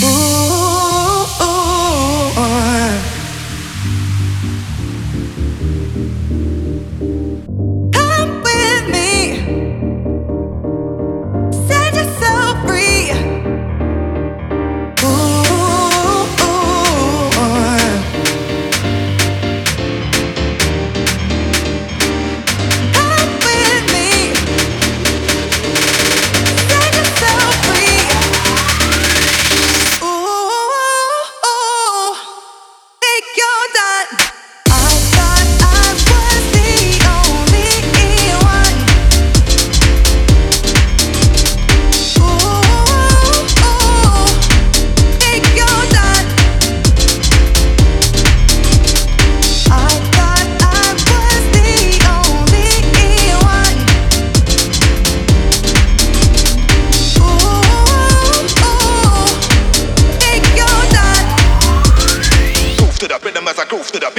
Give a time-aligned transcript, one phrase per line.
[0.00, 0.57] Ooh.
[63.78, 64.17] proof to the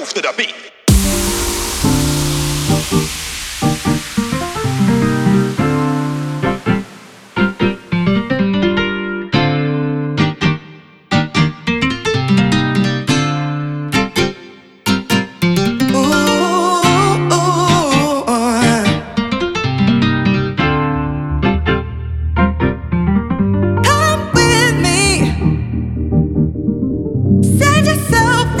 [0.00, 0.54] groove to the beat.
[27.90, 28.59] yourself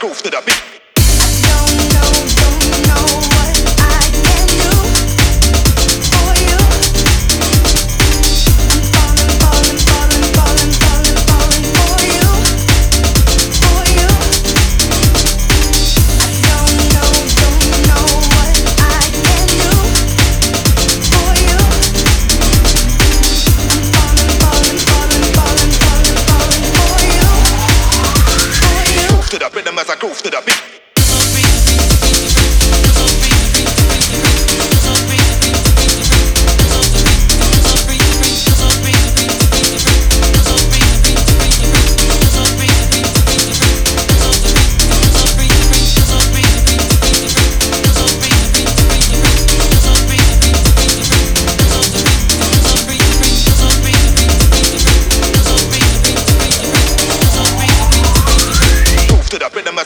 [0.00, 0.79] groove to the beat.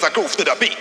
[0.03, 0.77] I groove to the beat.